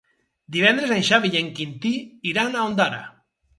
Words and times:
Divendres 0.55 0.93
en 0.95 1.05
Xavi 1.09 1.31
i 1.35 1.39
en 1.43 1.53
Quintí 1.61 1.93
iran 2.35 2.57
a 2.59 2.67
Ondara. 2.73 3.01